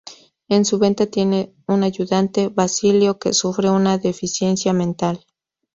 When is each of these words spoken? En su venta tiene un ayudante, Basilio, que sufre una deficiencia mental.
En 0.49 0.65
su 0.65 0.79
venta 0.79 1.05
tiene 1.05 1.53
un 1.67 1.83
ayudante, 1.83 2.47
Basilio, 2.47 3.19
que 3.19 3.33
sufre 3.35 3.69
una 3.69 3.99
deficiencia 3.99 4.73
mental. 4.73 5.23